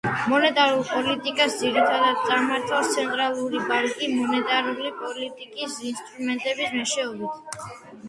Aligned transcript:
მონეტარულ 0.29 0.79
პოლიტიკას 0.91 1.57
ძირითადად 1.65 2.23
წარმართავს 2.31 2.91
ცენტრალური 2.97 3.63
ბანკი 3.69 4.11
მონეტარული 4.17 4.93
პოლიტიკის 5.05 5.81
ინსტრუმენტების 5.95 6.79
მეშვეობით. 6.83 7.67